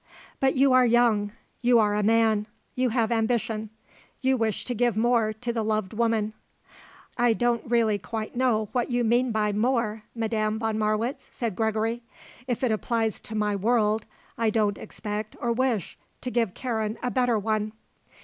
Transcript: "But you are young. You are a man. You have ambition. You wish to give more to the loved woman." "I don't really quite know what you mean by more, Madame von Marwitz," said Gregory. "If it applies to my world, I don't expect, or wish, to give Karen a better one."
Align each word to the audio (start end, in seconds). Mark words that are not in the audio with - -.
"But 0.39 0.55
you 0.55 0.73
are 0.73 0.83
young. 0.83 1.31
You 1.61 1.77
are 1.77 1.93
a 1.93 2.01
man. 2.01 2.47
You 2.73 2.89
have 2.89 3.11
ambition. 3.11 3.69
You 4.19 4.35
wish 4.35 4.65
to 4.65 4.73
give 4.73 4.97
more 4.97 5.31
to 5.31 5.53
the 5.53 5.61
loved 5.63 5.93
woman." 5.93 6.33
"I 7.19 7.33
don't 7.33 7.63
really 7.69 7.99
quite 7.99 8.35
know 8.35 8.69
what 8.71 8.89
you 8.89 9.03
mean 9.03 9.31
by 9.31 9.51
more, 9.51 10.01
Madame 10.15 10.57
von 10.57 10.79
Marwitz," 10.79 11.29
said 11.31 11.55
Gregory. 11.55 12.01
"If 12.47 12.63
it 12.63 12.71
applies 12.71 13.19
to 13.19 13.35
my 13.35 13.55
world, 13.55 14.05
I 14.39 14.49
don't 14.49 14.79
expect, 14.79 15.35
or 15.39 15.53
wish, 15.53 15.99
to 16.21 16.31
give 16.31 16.55
Karen 16.55 16.97
a 17.03 17.11
better 17.11 17.37
one." 17.37 17.73